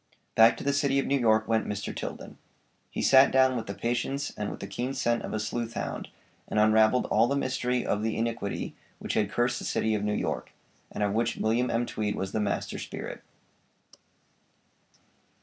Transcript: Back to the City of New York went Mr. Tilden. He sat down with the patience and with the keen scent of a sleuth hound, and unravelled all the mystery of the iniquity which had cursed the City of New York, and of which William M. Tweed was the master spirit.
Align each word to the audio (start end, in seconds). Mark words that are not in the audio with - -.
Back 0.33 0.57
to 0.57 0.63
the 0.63 0.73
City 0.73 0.97
of 0.97 1.05
New 1.05 1.19
York 1.19 1.47
went 1.47 1.67
Mr. 1.67 1.95
Tilden. 1.95 2.39
He 2.89 3.03
sat 3.03 3.29
down 3.29 3.55
with 3.55 3.67
the 3.67 3.75
patience 3.75 4.33
and 4.35 4.49
with 4.49 4.59
the 4.59 4.65
keen 4.65 4.95
scent 4.95 5.21
of 5.21 5.31
a 5.31 5.39
sleuth 5.39 5.75
hound, 5.75 6.07
and 6.47 6.59
unravelled 6.59 7.05
all 7.11 7.27
the 7.27 7.35
mystery 7.35 7.85
of 7.85 8.01
the 8.01 8.17
iniquity 8.17 8.73
which 8.97 9.13
had 9.13 9.29
cursed 9.31 9.59
the 9.59 9.63
City 9.65 9.93
of 9.93 10.03
New 10.03 10.13
York, 10.15 10.53
and 10.91 11.03
of 11.03 11.13
which 11.13 11.35
William 11.37 11.69
M. 11.69 11.85
Tweed 11.85 12.15
was 12.15 12.31
the 12.31 12.39
master 12.39 12.79
spirit. 12.79 13.21